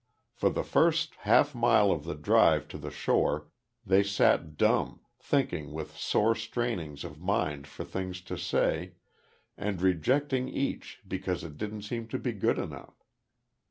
For 0.33 0.49
the 0.49 0.63
first 0.63 1.13
half 1.29 1.53
mile 1.53 1.91
of 1.91 2.05
the 2.05 2.15
drive 2.15 2.67
to 2.69 2.79
the 2.79 2.89
shore, 2.89 3.49
they 3.85 4.01
sat 4.01 4.57
dumb, 4.57 5.01
thinking 5.19 5.73
with 5.73 5.95
sore 5.95 6.33
strainings 6.33 7.03
of 7.03 7.19
mind 7.21 7.67
for 7.67 7.83
things 7.85 8.19
to 8.21 8.35
say, 8.35 8.93
and 9.57 9.79
rejecting 9.79 10.49
each 10.49 11.01
because 11.07 11.43
it 11.43 11.55
didn't 11.55 11.83
seem 11.83 12.07
to 12.07 12.17
be 12.17 12.31
good 12.31 12.57
enough. 12.57 13.05